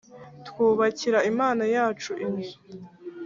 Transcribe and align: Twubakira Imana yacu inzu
Twubakira 0.47 1.19
Imana 1.31 1.63
yacu 1.75 2.11
inzu 2.25 2.55